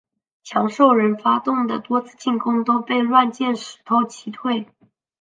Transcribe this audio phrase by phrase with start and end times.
[0.43, 4.67] 强兽人发动的多次进攻都被乱箭石头击退。